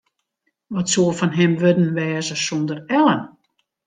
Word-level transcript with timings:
Wat 0.73 0.91
soe 0.93 1.13
fan 1.19 1.33
him 1.37 1.53
wurden 1.61 1.89
wêze 1.97 2.35
sonder 2.47 2.79
Ellen? 2.97 3.23